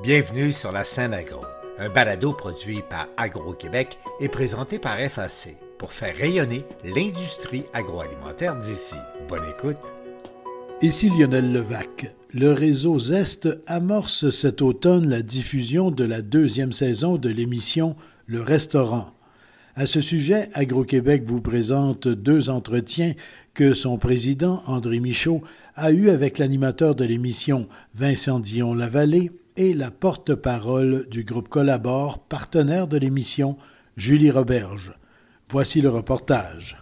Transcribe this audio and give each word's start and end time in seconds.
Bienvenue 0.00 0.52
sur 0.52 0.70
la 0.70 0.84
scène 0.84 1.12
agro, 1.12 1.40
un 1.76 1.88
balado 1.88 2.32
produit 2.32 2.82
par 2.88 3.08
Agro-Québec 3.16 3.98
et 4.20 4.28
présenté 4.28 4.78
par 4.78 4.96
FAC 5.00 5.56
pour 5.76 5.92
faire 5.92 6.16
rayonner 6.16 6.64
l'industrie 6.84 7.64
agroalimentaire 7.72 8.56
d'ici. 8.56 8.94
Bonne 9.28 9.42
écoute. 9.50 9.92
Ici 10.82 11.10
Lionel 11.10 11.52
Levac. 11.52 12.14
Le 12.32 12.52
réseau 12.52 13.00
Zest 13.00 13.48
amorce 13.66 14.30
cet 14.30 14.62
automne 14.62 15.08
la 15.08 15.22
diffusion 15.22 15.90
de 15.90 16.04
la 16.04 16.22
deuxième 16.22 16.72
saison 16.72 17.16
de 17.16 17.28
l'émission 17.28 17.96
Le 18.26 18.40
Restaurant. 18.40 19.14
À 19.74 19.86
ce 19.86 20.00
sujet, 20.00 20.48
Agro-Québec 20.54 21.24
vous 21.26 21.40
présente 21.40 22.06
deux 22.06 22.50
entretiens 22.50 23.14
que 23.52 23.74
son 23.74 23.98
président, 23.98 24.62
André 24.68 25.00
Michaud, 25.00 25.42
a 25.74 25.90
eus 25.90 26.10
avec 26.10 26.38
l'animateur 26.38 26.94
de 26.94 27.04
l'émission, 27.04 27.66
Vincent 27.94 28.38
Dion-Lavallée, 28.38 29.32
et 29.58 29.74
la 29.74 29.90
porte-parole 29.90 31.08
du 31.10 31.24
groupe 31.24 31.48
Collabore, 31.48 32.20
partenaire 32.20 32.86
de 32.86 32.96
l'émission, 32.96 33.56
Julie 33.96 34.30
Roberge. 34.30 34.92
Voici 35.50 35.80
le 35.80 35.88
reportage. 35.88 36.80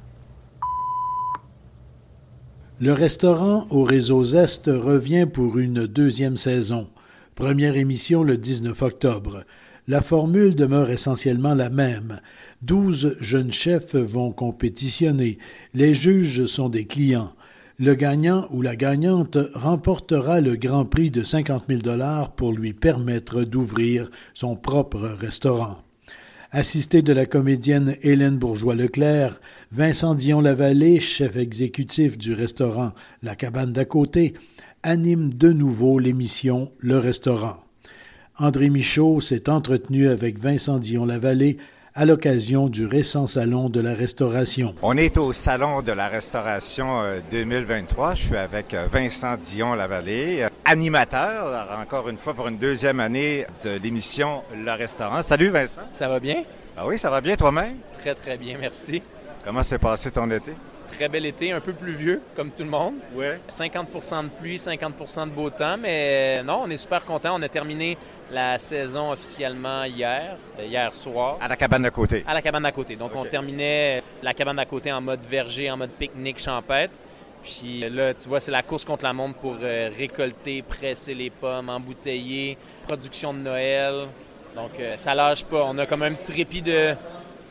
Le 2.78 2.92
restaurant 2.92 3.66
au 3.70 3.82
réseau 3.82 4.22
Zest 4.22 4.66
revient 4.66 5.24
pour 5.24 5.58
une 5.58 5.86
deuxième 5.86 6.36
saison. 6.36 6.88
Première 7.34 7.76
émission 7.76 8.22
le 8.22 8.36
19 8.36 8.82
octobre. 8.82 9.44
La 9.88 10.02
formule 10.02 10.54
demeure 10.54 10.90
essentiellement 10.90 11.54
la 11.54 11.70
même. 11.70 12.20
Douze 12.60 13.16
jeunes 13.20 13.52
chefs 13.52 13.94
vont 13.94 14.32
compétitionner. 14.32 15.38
Les 15.72 15.94
juges 15.94 16.44
sont 16.44 16.68
des 16.68 16.84
clients. 16.84 17.32
Le 17.78 17.94
gagnant 17.94 18.48
ou 18.52 18.62
la 18.62 18.74
gagnante 18.74 19.36
remportera 19.52 20.40
le 20.40 20.56
grand 20.56 20.86
prix 20.86 21.10
de 21.10 21.22
50 21.22 21.64
000 21.68 21.80
dollars 21.82 22.34
pour 22.34 22.54
lui 22.54 22.72
permettre 22.72 23.42
d'ouvrir 23.42 24.10
son 24.32 24.56
propre 24.56 25.00
restaurant. 25.00 25.82
Assisté 26.50 27.02
de 27.02 27.12
la 27.12 27.26
comédienne 27.26 27.96
Hélène 28.00 28.38
Bourgeois-Leclerc, 28.38 29.42
Vincent 29.72 30.14
Dion-Lavallée, 30.14 31.00
chef 31.00 31.36
exécutif 31.36 32.16
du 32.16 32.32
restaurant 32.32 32.92
La 33.22 33.36
Cabane 33.36 33.74
d'à 33.74 33.84
côté, 33.84 34.32
anime 34.82 35.34
de 35.34 35.52
nouveau 35.52 35.98
l'émission 35.98 36.72
Le 36.78 36.96
Restaurant. 36.96 37.58
André 38.38 38.70
Michaud 38.70 39.20
s'est 39.20 39.50
entretenu 39.50 40.08
avec 40.08 40.38
Vincent 40.38 40.78
Dion-Lavallée 40.78 41.58
à 41.96 42.04
l'occasion 42.04 42.68
du 42.68 42.84
récent 42.84 43.26
Salon 43.26 43.70
de 43.70 43.80
la 43.80 43.94
Restauration. 43.94 44.74
On 44.82 44.98
est 44.98 45.16
au 45.16 45.32
Salon 45.32 45.80
de 45.80 45.92
la 45.92 46.08
Restauration 46.08 47.02
2023. 47.30 48.10
Euh, 48.10 48.14
Je 48.14 48.22
suis 48.22 48.36
avec 48.36 48.74
euh, 48.74 48.86
Vincent 48.92 49.34
Dion-Lavallée, 49.38 50.42
euh, 50.42 50.48
animateur, 50.66 51.66
encore 51.80 52.10
une 52.10 52.18
fois, 52.18 52.34
pour 52.34 52.48
une 52.48 52.58
deuxième 52.58 53.00
année 53.00 53.46
de 53.64 53.70
l'émission 53.82 54.42
Le 54.54 54.72
Restaurant. 54.72 55.22
Salut 55.22 55.48
Vincent. 55.48 55.80
Ça 55.94 56.06
va 56.06 56.20
bien? 56.20 56.44
Ah 56.76 56.86
oui, 56.86 56.98
ça 56.98 57.08
va 57.08 57.22
bien 57.22 57.34
toi-même? 57.34 57.76
Très, 57.98 58.14
très 58.14 58.36
bien, 58.36 58.58
merci. 58.60 59.02
Comment 59.42 59.62
s'est 59.62 59.78
passé 59.78 60.10
ton 60.10 60.30
été? 60.30 60.52
Très 60.88 61.08
bel 61.08 61.26
été, 61.26 61.52
un 61.52 61.60
peu 61.60 61.72
pluvieux, 61.72 62.22
comme 62.34 62.50
tout 62.50 62.62
le 62.62 62.70
monde. 62.70 62.94
Ouais. 63.14 63.40
50% 63.48 64.24
de 64.24 64.28
pluie, 64.28 64.56
50% 64.56 65.26
de 65.26 65.30
beau 65.30 65.50
temps, 65.50 65.76
mais 65.76 66.42
non, 66.42 66.62
on 66.64 66.70
est 66.70 66.76
super 66.76 67.04
content. 67.04 67.36
On 67.36 67.42
a 67.42 67.48
terminé 67.48 67.98
la 68.30 68.58
saison 68.58 69.12
officiellement 69.12 69.84
hier, 69.84 70.36
hier 70.58 70.94
soir. 70.94 71.38
À 71.40 71.48
la 71.48 71.56
cabane 71.56 71.82
d'à 71.82 71.90
côté. 71.90 72.24
À 72.26 72.34
la 72.34 72.42
cabane 72.42 72.62
d'à 72.62 72.72
côté. 72.72 72.96
Donc, 72.96 73.12
on 73.14 73.24
terminait 73.24 74.02
la 74.22 74.34
cabane 74.34 74.56
d'à 74.56 74.64
côté 74.64 74.92
en 74.92 75.00
mode 75.00 75.20
verger, 75.28 75.70
en 75.70 75.76
mode 75.76 75.90
pique-nique 75.90 76.38
champêtre. 76.38 76.92
Puis 77.42 77.88
là, 77.90 78.12
tu 78.12 78.28
vois, 78.28 78.40
c'est 78.40 78.50
la 78.50 78.62
course 78.62 78.84
contre 78.84 79.04
la 79.04 79.12
montre 79.12 79.38
pour 79.38 79.56
euh, 79.62 79.88
récolter, 79.96 80.62
presser 80.62 81.14
les 81.14 81.30
pommes, 81.30 81.68
embouteiller, 81.68 82.58
production 82.86 83.32
de 83.32 83.38
Noël. 83.38 84.08
Donc, 84.56 84.72
euh, 84.80 84.96
ça 84.96 85.14
lâche 85.14 85.44
pas. 85.44 85.64
On 85.68 85.78
a 85.78 85.86
comme 85.86 86.02
un 86.02 86.12
petit 86.14 86.32
répit 86.32 86.62
de 86.62 86.94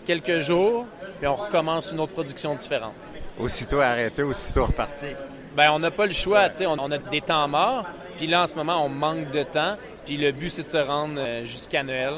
quelques 0.05 0.39
jours, 0.39 0.85
puis 1.19 1.27
on 1.27 1.35
recommence 1.35 1.91
une 1.91 1.99
autre 1.99 2.11
production 2.11 2.55
différente. 2.55 2.93
Aussitôt 3.39 3.81
arrêté, 3.81 4.23
aussitôt 4.23 4.65
reparti. 4.65 5.07
Ben, 5.55 5.71
on 5.71 5.79
n'a 5.79 5.91
pas 5.91 6.05
le 6.05 6.13
choix, 6.13 6.49
tu 6.49 6.57
sais, 6.57 6.65
on, 6.65 6.91
a 6.91 6.97
des 6.97 7.21
temps 7.21 7.47
morts, 7.47 7.85
puis 8.17 8.27
là, 8.27 8.43
en 8.43 8.47
ce 8.47 8.55
moment, 8.55 8.85
on 8.85 8.89
manque 8.89 9.31
de 9.31 9.43
temps, 9.43 9.75
puis 10.05 10.17
le 10.17 10.31
but, 10.31 10.49
c'est 10.49 10.63
de 10.63 10.69
se 10.69 10.77
rendre 10.77 11.15
euh, 11.17 11.43
jusqu'à 11.43 11.83
Noël, 11.83 12.13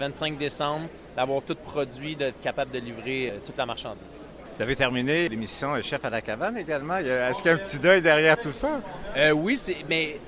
25 0.00 0.38
décembre, 0.38 0.86
d'avoir 1.16 1.42
tout 1.42 1.54
produit, 1.54 2.16
d'être 2.16 2.40
capable 2.40 2.70
de 2.70 2.78
livrer 2.78 3.30
euh, 3.30 3.38
toute 3.44 3.56
la 3.56 3.66
marchandise. 3.66 4.02
Vous 4.56 4.62
avez 4.62 4.76
terminé 4.76 5.28
l'émission 5.28 5.80
Chef 5.82 6.04
à 6.04 6.10
la 6.10 6.20
cabane 6.20 6.56
également. 6.56 6.96
Est-ce 6.96 7.38
qu'il 7.38 7.46
y 7.46 7.50
a 7.50 7.54
un 7.54 7.58
petit 7.58 7.78
deuil 7.78 8.02
derrière 8.02 8.38
tout 8.40 8.52
ça? 8.52 8.80
Euh, 9.16 9.30
oui, 9.30 9.56
mais 9.88 10.18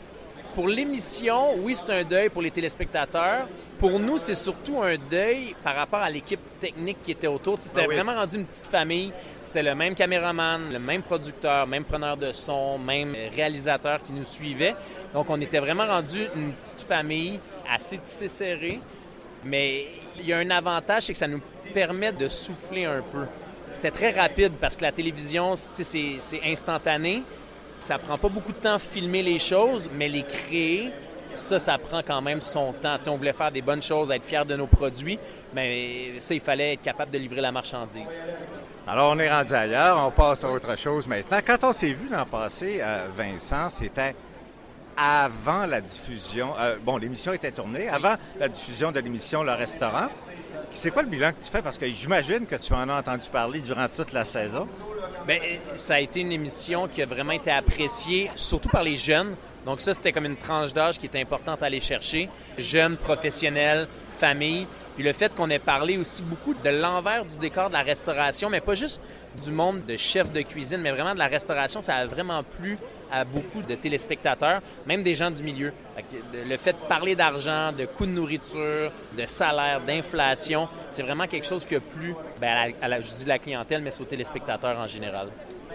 pour 0.54 0.68
l'émission, 0.68 1.54
oui, 1.58 1.74
c'est 1.74 1.92
un 1.92 2.04
deuil 2.04 2.28
pour 2.28 2.42
les 2.42 2.50
téléspectateurs. 2.50 3.46
Pour 3.78 3.98
nous, 3.98 4.18
c'est 4.18 4.34
surtout 4.34 4.82
un 4.82 4.96
deuil 5.10 5.54
par 5.62 5.74
rapport 5.74 6.00
à 6.00 6.10
l'équipe 6.10 6.40
technique 6.60 6.98
qui 7.04 7.12
était 7.12 7.26
autour. 7.26 7.56
C'était 7.58 7.82
ah 7.82 7.92
vraiment 7.92 8.14
rendu 8.14 8.36
une 8.36 8.44
petite 8.44 8.66
famille. 8.66 9.12
C'était 9.52 9.64
le 9.64 9.74
même 9.74 9.96
caméraman, 9.96 10.72
le 10.72 10.78
même 10.78 11.02
producteur, 11.02 11.66
même 11.66 11.82
preneur 11.82 12.16
de 12.16 12.30
son, 12.30 12.78
même 12.78 13.16
réalisateur 13.34 14.00
qui 14.00 14.12
nous 14.12 14.22
suivait. 14.22 14.76
Donc, 15.12 15.28
on 15.28 15.40
était 15.40 15.58
vraiment 15.58 15.88
rendu 15.88 16.20
une 16.36 16.52
petite 16.52 16.82
famille 16.82 17.40
assez 17.68 17.98
tissée 17.98 18.28
serrée. 18.28 18.78
Mais 19.44 19.86
il 20.20 20.26
y 20.26 20.32
a 20.32 20.38
un 20.38 20.50
avantage, 20.50 21.02
c'est 21.02 21.14
que 21.14 21.18
ça 21.18 21.26
nous 21.26 21.40
permet 21.74 22.12
de 22.12 22.28
souffler 22.28 22.84
un 22.84 23.02
peu. 23.02 23.24
C'était 23.72 23.90
très 23.90 24.10
rapide 24.12 24.52
parce 24.60 24.76
que 24.76 24.82
la 24.82 24.92
télévision, 24.92 25.56
c'est 25.56 26.20
instantané. 26.44 27.24
Ça 27.80 27.98
prend 27.98 28.18
pas 28.18 28.28
beaucoup 28.28 28.52
de 28.52 28.58
temps 28.58 28.78
filmer 28.78 29.24
les 29.24 29.40
choses, 29.40 29.90
mais 29.92 30.06
les 30.06 30.22
créer, 30.22 30.92
ça, 31.34 31.58
ça 31.58 31.76
prend 31.76 32.02
quand 32.06 32.22
même 32.22 32.40
son 32.40 32.72
temps. 32.72 32.98
on 33.08 33.16
voulait 33.16 33.32
faire 33.32 33.50
des 33.50 33.62
bonnes 33.62 33.82
choses, 33.82 34.12
être 34.12 34.24
fiers 34.24 34.44
de 34.44 34.54
nos 34.54 34.68
produits, 34.68 35.18
mais 35.52 36.20
ça, 36.20 36.34
il 36.34 36.40
fallait 36.40 36.74
être 36.74 36.82
capable 36.82 37.10
de 37.10 37.18
livrer 37.18 37.40
la 37.40 37.50
marchandise. 37.50 38.26
Alors, 38.92 39.12
on 39.12 39.20
est 39.20 39.30
rendu 39.30 39.54
ailleurs, 39.54 40.04
on 40.04 40.10
passe 40.10 40.42
à 40.42 40.50
autre 40.50 40.76
chose 40.76 41.06
maintenant. 41.06 41.38
Quand 41.46 41.62
on 41.62 41.72
s'est 41.72 41.92
vu 41.92 42.08
l'an 42.10 42.26
passé, 42.26 42.80
euh, 42.82 43.06
Vincent, 43.16 43.70
c'était 43.70 44.16
avant 44.96 45.64
la 45.64 45.80
diffusion. 45.80 46.54
Euh, 46.58 46.74
bon, 46.84 46.96
l'émission 46.96 47.32
était 47.32 47.52
tournée, 47.52 47.88
avant 47.88 48.16
la 48.36 48.48
diffusion 48.48 48.90
de 48.90 48.98
l'émission 48.98 49.44
Le 49.44 49.52
Restaurant. 49.52 50.08
C'est 50.72 50.90
quoi 50.90 51.02
le 51.02 51.08
bilan 51.08 51.30
que 51.30 51.44
tu 51.44 51.52
fais? 51.52 51.62
Parce 51.62 51.78
que 51.78 51.88
j'imagine 51.88 52.46
que 52.46 52.56
tu 52.56 52.72
en 52.72 52.88
as 52.88 52.98
entendu 52.98 53.28
parler 53.28 53.60
durant 53.60 53.86
toute 53.86 54.12
la 54.12 54.24
saison. 54.24 54.66
Bien, 55.24 55.38
ça 55.76 55.94
a 55.94 56.00
été 56.00 56.22
une 56.22 56.32
émission 56.32 56.88
qui 56.88 57.00
a 57.00 57.06
vraiment 57.06 57.30
été 57.30 57.52
appréciée, 57.52 58.28
surtout 58.34 58.70
par 58.70 58.82
les 58.82 58.96
jeunes. 58.96 59.36
Donc 59.64 59.82
ça, 59.82 59.94
c'était 59.94 60.10
comme 60.10 60.24
une 60.24 60.36
tranche 60.36 60.72
d'âge 60.72 60.98
qui 60.98 61.06
était 61.06 61.20
importante 61.20 61.62
à 61.62 61.66
aller 61.66 61.78
chercher. 61.78 62.28
Jeunes, 62.58 62.96
professionnels, 62.96 63.86
familles. 64.20 64.66
Puis 64.94 65.04
le 65.04 65.12
fait 65.12 65.34
qu'on 65.34 65.48
ait 65.50 65.58
parlé 65.58 65.96
aussi 65.96 66.22
beaucoup 66.22 66.52
de 66.52 66.68
l'envers 66.68 67.24
du 67.24 67.38
décor 67.38 67.68
de 67.68 67.74
la 67.74 67.82
restauration, 67.82 68.50
mais 68.50 68.60
pas 68.60 68.74
juste 68.74 69.00
du 69.42 69.50
monde 69.50 69.84
de 69.86 69.96
chef 69.96 70.32
de 70.32 70.42
cuisine, 70.42 70.80
mais 70.80 70.90
vraiment 70.90 71.14
de 71.14 71.18
la 71.18 71.26
restauration, 71.26 71.80
ça 71.80 71.94
a 71.96 72.06
vraiment 72.06 72.42
plu 72.42 72.76
à 73.10 73.24
beaucoup 73.24 73.62
de 73.62 73.74
téléspectateurs, 73.74 74.60
même 74.86 75.02
des 75.02 75.14
gens 75.14 75.30
du 75.30 75.42
milieu. 75.42 75.72
Le 76.32 76.56
fait 76.56 76.72
de 76.72 76.88
parler 76.88 77.16
d'argent, 77.16 77.72
de 77.72 77.86
coûts 77.86 78.06
de 78.06 78.12
nourriture, 78.12 78.92
de 79.16 79.26
salaire, 79.26 79.80
d'inflation, 79.80 80.68
c'est 80.90 81.02
vraiment 81.02 81.26
quelque 81.26 81.46
chose 81.46 81.64
qui 81.64 81.76
a 81.76 81.80
plu 81.80 82.14
ben, 82.40 82.72
à, 82.80 82.88
la, 82.88 83.00
je 83.00 83.10
dis 83.10 83.24
la 83.24 83.38
clientèle, 83.38 83.82
mais 83.82 84.00
aux 84.00 84.04
téléspectateurs 84.04 84.78
en 84.78 84.86
général. 84.86 85.28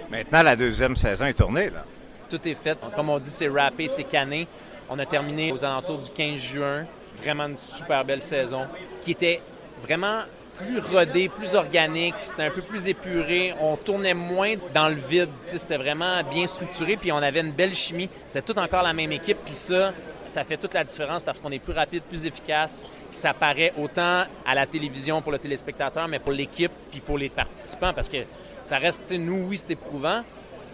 Maintenant, 0.09 0.44
la 0.44 0.56
deuxième 0.56 0.95
saison 0.95 1.25
est 1.25 1.33
tournée, 1.33 1.69
là. 1.69 1.83
Tout 2.29 2.47
est 2.47 2.56
fait. 2.56 2.77
Comme 2.95 3.09
on 3.09 3.19
dit, 3.19 3.29
c'est 3.29 3.47
râpé, 3.47 3.88
c'est 3.88 4.03
canné. 4.03 4.47
On 4.89 4.97
a 5.00 5.06
terminé 5.06 5.51
aux 5.51 5.63
alentours 5.63 6.00
du 6.00 6.09
15 6.09 6.39
juin. 6.39 6.85
Vraiment 7.18 7.46
une 7.46 7.58
super 7.58 8.03
belle 8.06 8.22
saison 8.22 8.68
qui 9.02 9.12
était 9.12 9.42
vraiment 9.81 10.20
plus 10.58 10.80
rodé, 10.80 11.30
plus 11.30 11.56
organique, 11.56 12.16
c'était 12.22 12.44
un 12.44 12.50
peu 12.50 12.62
plus 12.62 12.88
épuré, 12.88 13.53
on 13.59 13.76
tournait 13.76 14.14
moins 14.14 14.53
dans 14.74 14.88
le 14.88 14.96
vide, 14.96 15.30
c'était 15.44 15.78
vraiment 15.78 16.24
bien 16.24 16.48
structuré, 16.48 16.96
puis 16.96 17.12
on 17.12 17.18
avait 17.18 17.42
une 17.42 17.52
belle 17.52 17.75
chimie, 17.75 18.09
c'était 18.28 18.42
tout 18.42 18.58
encore 18.58 18.84
la 18.84 18.94
même 18.94 19.12
équipe, 19.12 19.40
puis 19.44 19.54
ça, 19.54 19.94
ça 20.28 20.44
fait 20.44 20.58
toute 20.58 20.74
la 20.74 20.84
différence 20.84 21.24
parce 21.24 21.40
qu'on 21.40 21.52
est 21.52 21.59
plus 21.59 21.74
rapide, 21.74 22.04
plus 22.04 22.25
efficace, 22.25 22.86
puis 23.10 23.18
ça 23.18 23.34
paraît 23.34 23.74
autant 23.78 24.24
à 24.45 24.56
la 24.56 24.66
télévision 24.66 25.22
pour 25.22 25.34
le 25.34 25.39
téléspectateur, 25.39 26.07
mais 26.07 26.19
pour 26.19 26.31
l'équipe, 26.31 26.72
puis 26.89 27.01
pour 27.01 27.18
les 27.18 27.30
participants, 27.30 27.94
parce 27.94 28.07
que 28.07 28.24
ça 28.63 28.78
reste, 28.78 29.12
nous, 29.12 29.48
oui, 29.50 29.57
c'est 29.57 29.72
éprouvant, 29.72 30.24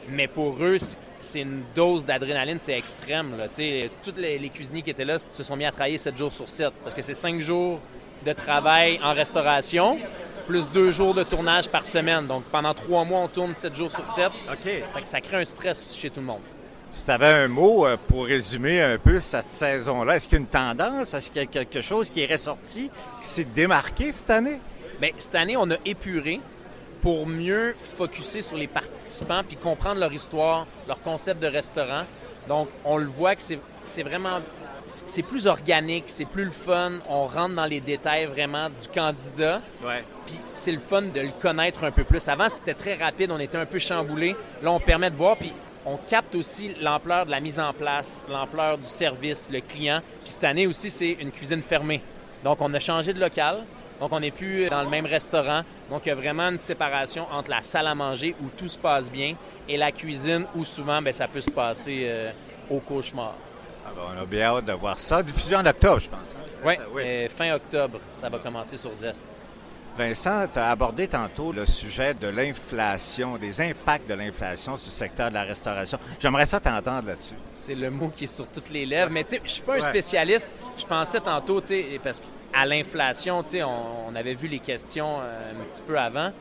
mais 0.09 0.27
pour 0.27 0.63
eux, 0.63 0.77
c'est 1.21 1.41
une 1.41 1.63
dose 1.75 2.05
d'adrénaline, 2.05 2.57
c'est 2.61 2.77
extrême. 2.77 3.37
Là. 3.37 3.47
Tous 4.03 4.13
les, 4.17 4.37
les, 4.37 4.49
cuisiniers 4.49 4.81
qui 4.81 4.89
étaient 4.89 5.05
là 5.05 5.17
se 5.31 5.43
sont 5.43 5.55
mis 5.55 5.65
à 5.65 5.71
travailler 5.71 5.97
7 5.97 6.17
jours 6.17 6.31
sur 6.31 6.47
7 6.47 6.71
parce 6.83 6.95
que 6.95 7.01
c'est 7.01 7.13
5 7.13 7.39
jours 7.41 7.79
de 8.25 8.33
travail 8.33 8.99
en 9.03 9.13
restauration, 9.13 9.97
plus 10.47 10.69
deux 10.71 10.91
jours 10.91 11.13
de 11.13 11.23
tournage 11.23 11.69
par 11.69 11.85
semaine. 11.85 12.27
Donc 12.27 12.43
pendant 12.45 12.73
trois 12.73 13.03
mois, 13.03 13.21
on 13.21 13.27
tourne 13.27 13.53
sept 13.55 13.75
jours 13.75 13.91
sur 13.91 14.05
sept. 14.05 14.31
OK. 14.51 15.03
ça 15.03 15.21
crée 15.21 15.37
un 15.37 15.45
stress 15.45 15.95
chez 15.95 16.09
tout 16.09 16.19
le 16.19 16.25
monde. 16.25 16.41
Si 16.93 17.05
tu 17.05 17.11
avais 17.11 17.27
un 17.27 17.47
mot 17.47 17.85
euh, 17.85 17.95
pour 18.07 18.25
résumer 18.25 18.81
un 18.81 18.97
peu 18.97 19.21
cette 19.21 19.47
saison-là, 19.47 20.17
est-ce 20.17 20.27
qu'il 20.27 20.37
y 20.37 20.41
a 20.41 20.41
une 20.41 20.47
tendance? 20.47 21.13
Est-ce 21.13 21.31
qu'il 21.31 21.41
y 21.41 21.45
a 21.45 21.47
quelque 21.47 21.81
chose 21.81 22.09
qui 22.09 22.21
est 22.21 22.31
ressorti, 22.31 22.91
qui 23.21 23.27
s'est 23.27 23.45
démarqué 23.45 24.11
cette 24.11 24.29
année? 24.29 24.59
Bien, 24.99 25.11
cette 25.17 25.35
année, 25.35 25.55
on 25.55 25.71
a 25.71 25.77
épuré 25.85 26.41
pour 27.01 27.25
mieux 27.25 27.75
focuser 27.83 28.41
sur 28.41 28.57
les 28.57 28.67
participants 28.67 29.41
puis 29.47 29.57
comprendre 29.57 29.99
leur 29.99 30.13
histoire, 30.13 30.67
leur 30.87 31.01
concept 31.01 31.41
de 31.41 31.47
restaurant. 31.47 32.03
Donc, 32.47 32.69
on 32.85 32.97
le 32.97 33.07
voit 33.07 33.35
que 33.35 33.41
c'est 33.83 34.03
vraiment 34.03 34.39
c'est 34.87 35.21
plus 35.21 35.47
organique, 35.47 36.05
c'est 36.07 36.25
plus 36.25 36.45
le 36.45 36.51
fun. 36.51 36.93
On 37.07 37.25
rentre 37.25 37.55
dans 37.55 37.65
les 37.65 37.79
détails 37.79 38.25
vraiment 38.25 38.69
du 38.69 38.87
candidat. 38.93 39.61
Ouais. 39.83 40.03
Puis 40.25 40.39
c'est 40.53 40.71
le 40.71 40.79
fun 40.79 41.03
de 41.03 41.21
le 41.21 41.31
connaître 41.39 41.83
un 41.83 41.91
peu 41.91 42.03
plus. 42.03 42.27
Avant, 42.27 42.49
c'était 42.49 42.73
très 42.73 42.95
rapide, 42.95 43.31
on 43.31 43.39
était 43.39 43.57
un 43.57 43.65
peu 43.65 43.79
chamboulé. 43.79 44.35
Là, 44.61 44.71
on 44.71 44.79
permet 44.79 45.09
de 45.09 45.15
voir. 45.15 45.37
Puis 45.37 45.53
on 45.85 45.97
capte 45.97 46.35
aussi 46.35 46.71
l'ampleur 46.81 47.25
de 47.25 47.31
la 47.31 47.39
mise 47.39 47.59
en 47.59 47.73
place, 47.73 48.25
l'ampleur 48.29 48.77
du 48.77 48.87
service, 48.87 49.49
le 49.51 49.61
client. 49.61 50.01
Puis 50.23 50.31
cette 50.33 50.43
année 50.43 50.67
aussi, 50.67 50.89
c'est 50.89 51.11
une 51.11 51.31
cuisine 51.31 51.61
fermée. 51.61 52.01
Donc, 52.43 52.59
on 52.61 52.73
a 52.73 52.79
changé 52.79 53.13
de 53.13 53.19
local. 53.19 53.63
Donc, 54.01 54.11
on 54.11 54.19
n'est 54.19 54.31
plus 54.31 54.67
dans 54.67 54.81
le 54.83 54.89
même 54.89 55.05
restaurant. 55.05 55.61
Donc, 55.89 56.01
il 56.05 56.09
y 56.09 56.11
a 56.11 56.15
vraiment 56.15 56.49
une 56.49 56.59
séparation 56.59 57.27
entre 57.31 57.51
la 57.51 57.61
salle 57.61 57.85
à 57.87 57.93
manger 57.95 58.35
où 58.41 58.47
tout 58.57 58.67
se 58.67 58.77
passe 58.77 59.11
bien 59.11 59.35
et 59.69 59.77
la 59.77 59.91
cuisine 59.91 60.45
où 60.55 60.65
souvent, 60.65 61.01
bien, 61.03 61.11
ça 61.11 61.27
peut 61.27 61.39
se 61.39 61.51
passer 61.51 62.05
euh, 62.05 62.31
au 62.69 62.79
cauchemar. 62.79 63.35
Ah 63.85 63.91
ben, 63.95 64.01
on 64.17 64.21
a 64.23 64.25
bien 64.25 64.47
hâte 64.55 64.65
de 64.65 64.73
voir 64.73 64.99
ça. 64.99 65.21
Diffusion 65.21 65.59
en 65.59 65.65
octobre, 65.67 65.99
je 65.99 66.09
pense. 66.09 66.19
hein? 66.19 66.73
Ça, 66.75 66.81
oui. 66.93 67.03
euh, 67.05 67.29
fin 67.29 67.53
octobre, 67.53 67.99
ça 68.11 68.27
va 68.27 68.39
commencer 68.39 68.75
sur 68.75 68.93
Zest. 68.95 69.29
Vincent, 69.97 70.47
tu 70.51 70.57
as 70.57 70.71
abordé 70.71 71.07
tantôt 71.07 71.51
le 71.51 71.65
sujet 71.65 72.13
de 72.13 72.27
l'inflation, 72.27 73.37
des 73.37 73.59
impacts 73.61 74.07
de 74.09 74.13
l'inflation 74.13 74.77
sur 74.77 74.87
le 74.87 74.93
secteur 74.93 75.29
de 75.29 75.33
la 75.35 75.43
restauration. 75.43 75.99
J'aimerais 76.19 76.45
ça 76.45 76.59
t'entendre 76.59 77.07
là-dessus. 77.07 77.35
C'est 77.55 77.75
le 77.75 77.91
mot 77.91 78.07
qui 78.07 78.23
est 78.23 78.27
sur 78.35 78.47
toutes 78.47 78.69
les 78.69 78.85
lèvres. 78.85 79.11
Mais 79.11 79.23
tu 79.25 79.31
sais, 79.31 79.41
je 79.43 79.51
suis 79.51 79.61
pas 79.61 79.75
un 79.75 79.81
spécialiste. 79.81 80.55
Je 80.79 80.85
pensais 80.85 81.19
tantôt, 81.19 81.59
tu 81.61 81.67
sais, 81.67 81.99
parce 82.03 82.21
qu'à 82.51 82.65
l'inflation, 82.65 83.43
tu 83.43 83.51
sais, 83.51 83.63
on, 83.63 84.09
on 84.09 84.15
avait 84.15 84.33
vu 84.33 84.47
les 84.47 84.59
questions 84.59 85.19
euh, 85.21 85.51
un 85.51 85.63
petit 85.71 85.81
peu 85.81 85.97
avant. 85.97 86.31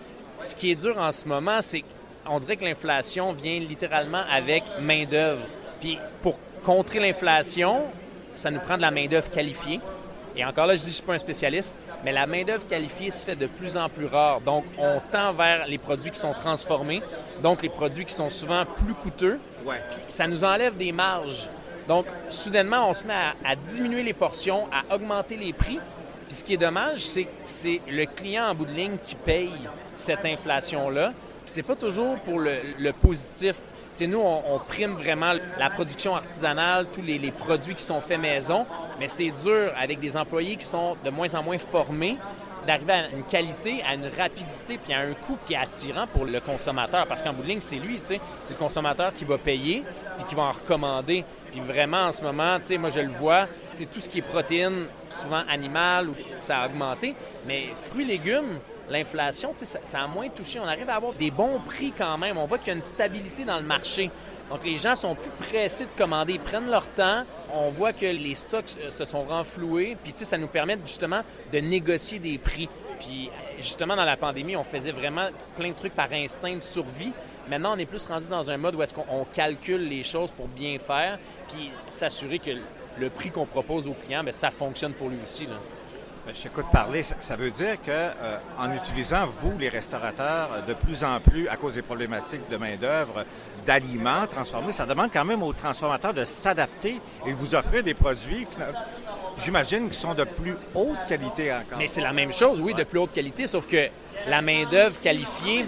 Ce 0.40 0.54
qui 0.54 0.70
est 0.70 0.74
dur 0.74 0.96
en 0.98 1.12
ce 1.12 1.26
moment, 1.26 1.60
c'est 1.60 1.84
qu'on 2.24 2.38
dirait 2.38 2.56
que 2.56 2.64
l'inflation 2.64 3.32
vient 3.32 3.58
littéralement 3.58 4.22
avec 4.30 4.64
main-d'œuvre. 4.80 5.42
Puis 5.80 5.98
pour 6.22 6.38
contrer 6.64 6.98
l'inflation, 6.98 7.82
ça 8.34 8.50
nous 8.50 8.60
prend 8.60 8.76
de 8.76 8.82
la 8.82 8.90
main-d'œuvre 8.90 9.30
qualifiée. 9.30 9.80
Et 10.36 10.44
encore 10.44 10.66
là, 10.66 10.74
je 10.74 10.80
dis 10.80 10.84
que 10.86 10.90
je 10.90 10.96
suis 10.96 11.04
pas 11.04 11.14
un 11.14 11.18
spécialiste, 11.18 11.74
mais 12.04 12.12
la 12.12 12.26
main-d'œuvre 12.26 12.66
qualifiée 12.66 13.10
se 13.10 13.24
fait 13.24 13.34
de 13.34 13.46
plus 13.46 13.76
en 13.76 13.88
plus 13.88 14.06
rare. 14.06 14.40
Donc, 14.40 14.64
on 14.78 15.00
tend 15.10 15.32
vers 15.32 15.66
les 15.66 15.78
produits 15.78 16.10
qui 16.12 16.20
sont 16.20 16.32
transformés, 16.32 17.02
donc 17.42 17.62
les 17.62 17.68
produits 17.68 18.04
qui 18.04 18.14
sont 18.14 18.30
souvent 18.30 18.64
plus 18.64 18.94
coûteux. 18.94 19.40
Ouais. 19.64 19.82
Puis 19.90 20.00
ça 20.08 20.28
nous 20.28 20.44
enlève 20.44 20.76
des 20.76 20.92
marges. 20.92 21.48
Donc, 21.88 22.06
soudainement, 22.28 22.88
on 22.88 22.94
se 22.94 23.04
met 23.04 23.14
à, 23.14 23.32
à 23.44 23.56
diminuer 23.56 24.04
les 24.04 24.12
portions, 24.12 24.68
à 24.72 24.94
augmenter 24.94 25.36
les 25.36 25.52
prix. 25.52 25.80
Puis 26.30 26.38
ce 26.38 26.44
qui 26.44 26.54
est 26.54 26.58
dommage, 26.58 27.00
c'est 27.00 27.24
que 27.24 27.28
c'est 27.44 27.80
le 27.88 28.06
client 28.06 28.44
en 28.44 28.54
bout 28.54 28.64
de 28.64 28.70
ligne 28.70 28.98
qui 29.04 29.16
paye 29.16 29.50
cette 29.96 30.24
inflation-là. 30.24 31.08
Puis 31.08 31.46
c'est 31.46 31.64
pas 31.64 31.74
toujours 31.74 32.20
pour 32.20 32.38
le, 32.38 32.56
le 32.78 32.92
positif. 32.92 33.56
Tu 33.96 34.04
sais, 34.04 34.06
nous, 34.06 34.20
on, 34.20 34.60
prime 34.60 34.92
vraiment 34.92 35.32
la 35.58 35.70
production 35.70 36.14
artisanale, 36.14 36.86
tous 36.92 37.02
les, 37.02 37.32
produits 37.32 37.74
qui 37.74 37.82
sont 37.82 38.00
faits 38.00 38.20
maison, 38.20 38.64
mais 39.00 39.08
c'est 39.08 39.32
dur 39.42 39.72
avec 39.76 39.98
des 39.98 40.16
employés 40.16 40.54
qui 40.54 40.66
sont 40.66 40.96
de 41.04 41.10
moins 41.10 41.34
en 41.34 41.42
moins 41.42 41.58
formés 41.58 42.16
d'arriver 42.64 42.92
à 42.92 43.08
une 43.08 43.24
qualité, 43.24 43.82
à 43.82 43.94
une 43.94 44.06
rapidité, 44.16 44.78
puis 44.78 44.94
à 44.94 45.00
un 45.00 45.14
coût 45.14 45.36
qui 45.44 45.54
est 45.54 45.56
attirant 45.56 46.06
pour 46.06 46.26
le 46.26 46.38
consommateur. 46.38 47.08
Parce 47.08 47.24
qu'en 47.24 47.32
bout 47.32 47.42
de 47.42 47.48
ligne, 47.48 47.60
c'est 47.60 47.80
lui, 47.80 47.98
c'est 48.04 48.20
le 48.50 48.56
consommateur 48.56 49.12
qui 49.14 49.24
va 49.24 49.36
payer, 49.36 49.82
puis 50.16 50.28
qui 50.28 50.36
va 50.36 50.42
en 50.42 50.52
recommander. 50.52 51.24
Puis 51.50 51.60
vraiment, 51.60 52.02
en 52.02 52.12
ce 52.12 52.22
moment, 52.22 52.58
tu 52.60 52.66
sais, 52.66 52.78
moi, 52.78 52.90
je 52.90 53.00
le 53.00 53.08
vois, 53.10 53.46
c'est 53.74 53.90
tout 53.90 54.00
ce 54.00 54.08
qui 54.08 54.18
est 54.18 54.22
protéines, 54.22 54.86
souvent 55.22 55.42
animales, 55.48 56.08
ça 56.38 56.60
a 56.60 56.66
augmenté. 56.66 57.14
Mais 57.46 57.68
fruits, 57.74 58.04
légumes, 58.04 58.58
l'inflation, 58.88 59.52
ça, 59.56 59.78
ça 59.82 60.00
a 60.00 60.06
moins 60.06 60.28
touché. 60.28 60.60
On 60.60 60.66
arrive 60.66 60.88
à 60.90 60.96
avoir 60.96 61.12
des 61.14 61.30
bons 61.30 61.60
prix 61.60 61.92
quand 61.96 62.18
même. 62.18 62.38
On 62.38 62.46
voit 62.46 62.58
qu'il 62.58 62.68
y 62.68 62.70
a 62.70 62.78
une 62.78 62.84
stabilité 62.84 63.44
dans 63.44 63.58
le 63.58 63.66
marché. 63.66 64.10
Donc, 64.50 64.64
les 64.64 64.76
gens 64.76 64.96
sont 64.96 65.14
plus 65.14 65.30
pressés 65.48 65.84
de 65.84 65.98
commander. 65.98 66.34
Ils 66.34 66.40
prennent 66.40 66.70
leur 66.70 66.86
temps. 66.88 67.24
On 67.52 67.70
voit 67.70 67.92
que 67.92 68.06
les 68.06 68.34
stocks 68.34 68.76
euh, 68.80 68.90
se 68.90 69.04
sont 69.04 69.22
renfloués. 69.22 69.96
Puis, 70.02 70.12
tu 70.12 70.20
sais, 70.20 70.24
ça 70.24 70.38
nous 70.38 70.48
permet 70.48 70.78
justement 70.84 71.22
de 71.52 71.58
négocier 71.58 72.18
des 72.18 72.38
prix. 72.38 72.68
Puis, 72.98 73.30
justement, 73.58 73.96
dans 73.96 74.04
la 74.04 74.16
pandémie, 74.16 74.56
on 74.56 74.64
faisait 74.64 74.92
vraiment 74.92 75.28
plein 75.56 75.70
de 75.70 75.74
trucs 75.74 75.94
par 75.94 76.12
instinct 76.12 76.56
de 76.56 76.62
survie. 76.62 77.12
Maintenant, 77.50 77.74
on 77.74 77.78
est 77.78 77.86
plus 77.86 78.06
rendu 78.06 78.28
dans 78.28 78.48
un 78.48 78.56
mode 78.56 78.76
où 78.76 78.82
est-ce 78.82 78.94
qu'on 78.94 79.04
on 79.10 79.24
calcule 79.24 79.88
les 79.88 80.04
choses 80.04 80.30
pour 80.30 80.46
bien 80.46 80.78
faire, 80.78 81.18
puis 81.48 81.72
s'assurer 81.88 82.38
que 82.38 82.52
le 82.96 83.10
prix 83.10 83.30
qu'on 83.30 83.44
propose 83.44 83.88
au 83.88 83.92
client, 83.92 84.22
bien, 84.22 84.32
ça 84.36 84.52
fonctionne 84.52 84.92
pour 84.92 85.08
lui 85.08 85.18
aussi. 85.24 85.46
Là. 85.46 85.56
Ben, 86.24 86.32
Je 86.32 86.42
t'écoute 86.42 86.66
parler. 86.72 87.02
Ça, 87.02 87.16
ça 87.18 87.34
veut 87.34 87.50
dire 87.50 87.82
que 87.82 87.90
euh, 87.90 88.38
en 88.56 88.72
utilisant, 88.72 89.26
vous, 89.26 89.58
les 89.58 89.68
restaurateurs, 89.68 90.62
de 90.64 90.74
plus 90.74 91.02
en 91.02 91.18
plus, 91.18 91.48
à 91.48 91.56
cause 91.56 91.74
des 91.74 91.82
problématiques 91.82 92.48
de 92.48 92.56
main-d'œuvre, 92.56 93.24
d'aliments 93.66 94.28
transformés, 94.28 94.72
ça 94.72 94.86
demande 94.86 95.10
quand 95.12 95.24
même 95.24 95.42
aux 95.42 95.52
transformateurs 95.52 96.14
de 96.14 96.22
s'adapter 96.22 97.00
et 97.26 97.32
de 97.32 97.36
vous 97.36 97.56
offrir 97.56 97.82
des 97.82 97.94
produits, 97.94 98.46
j'imagine, 99.42 99.88
qui 99.90 99.98
sont 99.98 100.14
de 100.14 100.24
plus 100.24 100.54
haute 100.76 100.98
qualité 101.08 101.52
encore. 101.52 101.78
Mais 101.78 101.88
c'est 101.88 102.00
la 102.00 102.12
même 102.12 102.32
chose, 102.32 102.60
oui, 102.60 102.74
de 102.74 102.84
plus 102.84 103.00
haute 103.00 103.12
qualité, 103.12 103.48
sauf 103.48 103.66
que 103.66 103.88
la 104.28 104.40
main-d'œuvre 104.40 105.00
qualifiée 105.00 105.64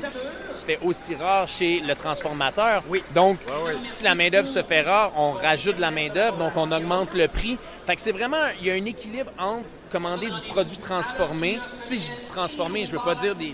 se 0.53 0.65
fait 0.65 0.79
aussi 0.83 1.15
rare 1.15 1.49
chez 1.49 1.81
le 1.81 1.95
transformateur. 1.95 2.83
Oui. 2.89 3.03
Donc, 3.15 3.39
si 3.87 4.05
la 4.05 4.15
main-d'œuvre 4.15 4.49
se 4.49 4.63
fait 4.63 4.83
rare, 4.83 5.13
on 5.17 5.33
rajoute 5.33 5.77
de 5.77 5.81
la 5.81 5.91
main-d'œuvre, 5.91 6.37
donc 6.37 6.53
on 6.57 6.71
augmente 6.71 7.15
le 7.15 7.29
prix. 7.29 7.59
Fait 7.87 7.97
que 7.97 8.01
c'est 8.01 8.13
vraiment, 8.13 8.45
il 8.61 8.67
y 8.67 8.71
a 8.71 8.75
un 8.75 8.85
équilibre 8.85 9.31
entre 9.39 9.65
commander 9.93 10.31
du 10.31 10.41
produit 10.49 10.79
transformé. 10.79 11.59
Sais, 11.85 11.97
je 11.97 12.01
dis 12.01 12.27
transformé, 12.29 12.87
je 12.87 12.93
veux 12.93 13.05
pas 13.05 13.15
dire 13.15 13.37
des. 13.37 13.53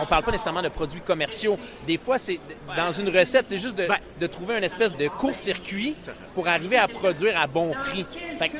on 0.00 0.06
parle 0.06 0.22
pas 0.22 0.30
nécessairement 0.30 0.62
de 0.62 0.68
produits 0.68 1.00
commerciaux. 1.00 1.58
Des 1.86 1.98
fois, 1.98 2.18
c'est 2.18 2.38
dans 2.76 2.92
une 2.92 3.08
recette, 3.08 3.48
c'est 3.48 3.58
juste 3.58 3.76
de, 3.76 3.88
de 4.20 4.26
trouver 4.26 4.56
une 4.56 4.64
espèce 4.64 4.96
de 4.96 5.08
court-circuit 5.08 5.96
pour 6.34 6.46
arriver 6.48 6.76
à 6.76 6.86
produire 6.86 7.38
à 7.38 7.46
bon 7.46 7.72
prix. 7.72 8.06
Fait 8.38 8.48
que 8.48 8.56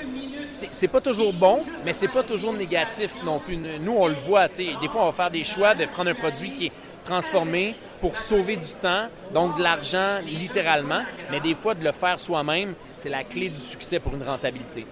c'est 0.50 0.88
pas 0.88 1.00
toujours 1.00 1.32
bon, 1.32 1.60
mais 1.84 1.92
c'est 1.92 2.08
pas 2.08 2.22
toujours 2.22 2.52
négatif 2.52 3.14
non 3.24 3.38
plus. 3.38 3.56
Nous, 3.56 3.94
on 3.96 4.08
le 4.08 4.14
voit, 4.26 4.48
des 4.48 4.88
fois, 4.88 5.02
on 5.02 5.06
va 5.06 5.12
faire 5.12 5.30
des 5.30 5.44
choix 5.44 5.74
de 5.74 5.86
prendre 5.86 6.10
un 6.10 6.14
produit 6.14 6.50
qui 6.50 6.66
est 6.66 6.72
transformé 7.04 7.74
pour 8.00 8.16
sauver 8.16 8.56
du 8.56 8.74
temps, 8.80 9.06
donc 9.32 9.56
de 9.56 9.62
l'argent 9.62 10.18
littéralement, 10.24 11.02
mais 11.30 11.40
des 11.40 11.54
fois, 11.54 11.74
de 11.74 11.84
le 11.84 11.92
faire 11.92 12.18
soi-même, 12.18 12.74
c'est 12.90 13.08
la 13.08 13.22
clé 13.24 13.48
du 13.48 13.60
succès 13.60 14.00
pour 14.00 14.14
une 14.14 14.24
rentabilité. 14.24 14.84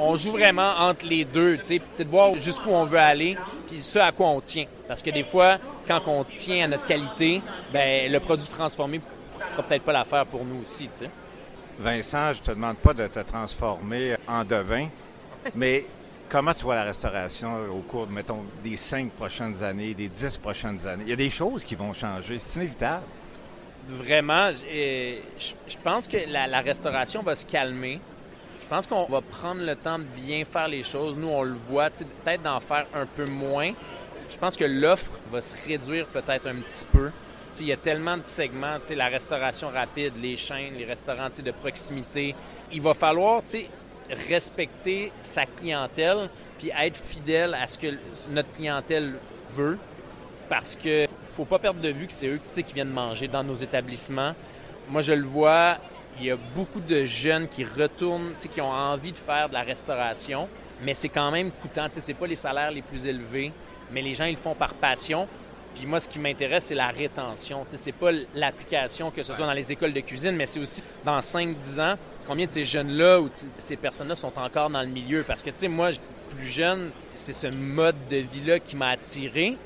On 0.00 0.16
joue 0.16 0.30
vraiment 0.30 0.74
entre 0.78 1.04
les 1.04 1.24
deux, 1.24 1.58
tu 1.58 1.64
sais, 1.64 1.80
c'est 1.90 2.04
de 2.04 2.10
voir 2.10 2.32
jusqu'où 2.36 2.70
on 2.70 2.84
veut 2.84 3.00
aller, 3.00 3.36
puis 3.66 3.80
ce 3.80 3.98
à 3.98 4.12
quoi 4.12 4.28
on 4.28 4.40
tient. 4.40 4.66
Parce 4.86 5.02
que 5.02 5.10
des 5.10 5.24
fois, 5.24 5.58
quand 5.88 6.00
on 6.06 6.22
tient 6.22 6.64
à 6.66 6.68
notre 6.68 6.86
qualité, 6.86 7.42
ben 7.72 8.10
le 8.10 8.20
produit 8.20 8.46
transformé 8.46 9.00
fera 9.50 9.62
peut-être 9.64 9.82
pas 9.82 9.92
l'affaire 9.92 10.24
pour 10.26 10.44
nous 10.44 10.62
aussi, 10.62 10.84
tu 10.84 11.04
sais. 11.04 11.10
Vincent, 11.80 12.32
je 12.34 12.42
te 12.42 12.50
demande 12.52 12.76
pas 12.76 12.94
de 12.94 13.08
te 13.08 13.18
transformer 13.20 14.16
en 14.28 14.44
devin, 14.44 14.88
mais 15.56 15.84
comment 16.28 16.54
tu 16.54 16.62
vois 16.62 16.76
la 16.76 16.84
restauration 16.84 17.56
au 17.68 17.80
cours, 17.80 18.06
mettons, 18.06 18.44
des 18.62 18.76
cinq 18.76 19.10
prochaines 19.12 19.62
années, 19.64 19.94
des 19.94 20.08
dix 20.08 20.38
prochaines 20.38 20.86
années? 20.86 21.04
Il 21.06 21.10
y 21.10 21.12
a 21.12 21.16
des 21.16 21.30
choses 21.30 21.64
qui 21.64 21.74
vont 21.74 21.92
changer, 21.92 22.38
c'est 22.38 22.60
inévitable. 22.60 23.02
Vraiment, 23.88 24.52
je 24.52 25.16
je 25.66 25.76
pense 25.82 26.06
que 26.06 26.18
la, 26.28 26.46
la 26.46 26.60
restauration 26.60 27.22
va 27.22 27.34
se 27.34 27.46
calmer. 27.46 28.00
Je 28.68 28.74
pense 28.74 28.86
qu'on 28.86 29.06
va 29.06 29.22
prendre 29.22 29.62
le 29.62 29.74
temps 29.74 29.98
de 29.98 30.04
bien 30.04 30.44
faire 30.44 30.68
les 30.68 30.82
choses. 30.82 31.16
Nous, 31.16 31.28
on 31.28 31.42
le 31.42 31.54
voit, 31.54 31.88
peut-être 31.88 32.42
d'en 32.42 32.60
faire 32.60 32.84
un 32.94 33.06
peu 33.06 33.24
moins. 33.24 33.72
Je 34.30 34.36
pense 34.36 34.58
que 34.58 34.64
l'offre 34.66 35.10
va 35.32 35.40
se 35.40 35.54
réduire 35.66 36.04
peut-être 36.08 36.46
un 36.46 36.56
petit 36.56 36.84
peu. 36.92 37.10
Il 37.60 37.64
y 37.64 37.72
a 37.72 37.78
tellement 37.78 38.18
de 38.18 38.24
segments, 38.24 38.76
la 38.94 39.06
restauration 39.06 39.70
rapide, 39.70 40.12
les 40.20 40.36
chaînes, 40.36 40.74
les 40.76 40.84
restaurants 40.84 41.30
de 41.42 41.50
proximité. 41.50 42.34
Il 42.70 42.82
va 42.82 42.92
falloir 42.92 43.40
respecter 44.28 45.12
sa 45.22 45.46
clientèle 45.46 46.28
puis 46.58 46.70
être 46.78 46.98
fidèle 46.98 47.54
à 47.54 47.68
ce 47.68 47.78
que 47.78 47.86
notre 48.28 48.52
clientèle 48.52 49.14
veut 49.48 49.78
parce 50.50 50.76
que 50.76 51.06
faut 51.22 51.46
pas 51.46 51.58
perdre 51.58 51.80
de 51.80 51.88
vue 51.88 52.06
que 52.06 52.12
c'est 52.12 52.28
eux 52.28 52.40
qui 52.54 52.74
viennent 52.74 52.90
manger 52.90 53.28
dans 53.28 53.42
nos 53.42 53.56
établissements. 53.56 54.34
Moi, 54.90 55.00
je 55.00 55.14
le 55.14 55.26
vois, 55.26 55.78
il 56.20 56.26
y 56.26 56.30
a 56.30 56.36
beaucoup 56.54 56.80
de 56.80 57.04
jeunes 57.04 57.48
qui 57.48 57.64
retournent, 57.64 58.32
qui 58.52 58.60
ont 58.60 58.70
envie 58.70 59.12
de 59.12 59.16
faire 59.16 59.48
de 59.48 59.54
la 59.54 59.62
restauration, 59.62 60.48
mais 60.82 60.94
c'est 60.94 61.08
quand 61.08 61.30
même 61.30 61.50
coûtant. 61.50 61.86
Sais, 61.90 62.00
c'est 62.00 62.14
pas 62.14 62.26
les 62.26 62.36
salaires 62.36 62.70
les 62.70 62.82
plus 62.82 63.06
élevés, 63.06 63.52
mais 63.90 64.02
les 64.02 64.14
gens 64.14 64.24
ils 64.24 64.32
le 64.32 64.38
font 64.38 64.54
par 64.54 64.74
passion. 64.74 65.28
Puis 65.74 65.86
moi, 65.86 66.00
ce 66.00 66.08
qui 66.08 66.18
m'intéresse, 66.18 66.64
c'est 66.66 66.74
la 66.74 66.88
rétention. 66.88 67.64
Sais, 67.68 67.76
c'est 67.76 67.92
pas 67.92 68.10
l'application, 68.34 69.10
que 69.10 69.22
ce 69.22 69.32
soit 69.32 69.46
dans 69.46 69.52
les 69.52 69.70
écoles 69.70 69.92
de 69.92 70.00
cuisine, 70.00 70.34
mais 70.34 70.46
c'est 70.46 70.60
aussi 70.60 70.82
dans 71.04 71.20
5-10 71.20 71.80
ans, 71.80 71.94
combien 72.26 72.46
de 72.46 72.52
ces 72.52 72.64
jeunes-là 72.64 73.20
ou 73.20 73.30
ces 73.56 73.76
personnes-là 73.76 74.16
sont 74.16 74.36
encore 74.38 74.70
dans 74.70 74.82
le 74.82 74.88
milieu? 74.88 75.22
Parce 75.22 75.42
que, 75.42 75.50
tu 75.50 75.58
sais, 75.58 75.68
moi, 75.68 75.90
plus 76.36 76.48
jeune, 76.48 76.90
c'est 77.14 77.32
ce 77.32 77.46
mode 77.46 77.96
de 78.10 78.16
vie-là 78.16 78.58
qui 78.58 78.76
m'a 78.76 78.88
attiré. 78.90 79.56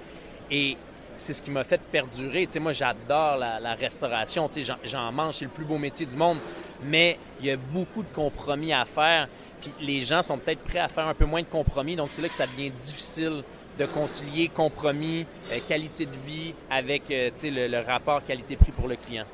Et 0.51 0.77
c'est 1.23 1.35
ce 1.35 1.43
qui 1.43 1.51
m'a 1.51 1.65
fait 1.65 1.81
perdurer. 1.81 2.49
Moi, 2.61 2.73
j'adore 2.73 3.37
la, 3.39 3.75
restauration. 3.75 4.51
J'en- 4.85 5.13
mange, 5.13 5.37
c'est 5.37 5.45
le 5.45 5.51
plus 5.51 5.65
beau 5.65 5.79
métier 5.79 6.05
du 6.05 6.17
monde. 6.17 6.39
Mais 6.85 7.19
il 7.41 7.47
y 7.47 7.51
a 7.51 7.57
beaucoup 7.57 8.03
de 8.03 8.13
compromis 8.13 8.73
à 8.73 8.85
faire. 8.85 9.29
Puis 9.61 9.73
les 9.81 10.01
gens 10.01 10.23
sont 10.23 10.39
peut-être 10.39 10.65
prêts 10.65 10.81
à 10.81 10.89
faire 10.89 11.07
un 11.07 11.15
peu 11.15 11.25
moins 11.25 11.43
de 11.43 11.47
compromis. 11.47 11.95
Donc, 11.95 12.09
c'est 12.11 12.23
là 12.23 12.29
que 12.29 12.35
ça 12.35 12.47
devient 12.47 12.71
difficile 12.71 13.45
de 13.79 13.87
concilier 13.87 14.49
compromis, 14.49 15.25
euh, 15.51 15.59
qualité 15.67 16.05
de 16.05 16.17
vie 16.27 16.53
avec 16.69 17.11
euh, 17.11 17.31
le, 17.43 17.69
le 17.69 17.81
rapport 17.81 18.23
qualité-prix 18.25 18.73
pour 18.73 18.89
le 18.89 18.97
client. 18.97 19.25